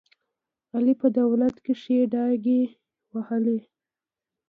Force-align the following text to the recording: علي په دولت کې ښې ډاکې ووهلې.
علي 0.75 0.93
په 1.01 1.07
دولت 1.19 1.55
کې 1.63 1.73
ښې 1.81 1.99
ډاکې 2.13 2.59
ووهلې. 3.11 3.59